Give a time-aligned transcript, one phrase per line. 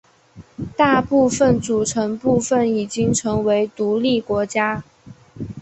[0.75, 4.83] 大部分组成部分已经成为独立国家。